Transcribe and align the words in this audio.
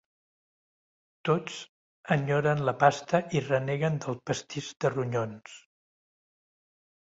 Tots 1.29 1.57
enyoren 2.15 2.65
la 2.69 2.75
pasta 2.85 3.21
i 3.41 3.45
reneguen 3.51 4.03
del 4.09 4.21
pastís 4.33 4.73
de 4.83 4.95
ronyons. 4.99 5.63